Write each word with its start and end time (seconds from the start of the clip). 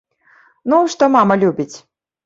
Ну, 0.73 0.81
што 0.95 1.13
мама 1.19 1.41
любіць. 1.47 1.73